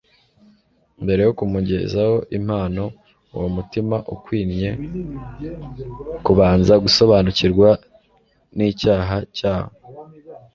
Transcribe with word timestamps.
Mbere 1.03 1.21
yo 1.27 1.31
kumugezaho 1.37 2.15
impano, 2.37 2.83
uwo 3.35 3.47
mutima 3.55 3.95
ukwinye 4.13 4.69
kubanza 6.25 6.73
gusobanukirwa 6.83 7.69
n'icyaha 8.55 9.17
cyawo 9.37 9.73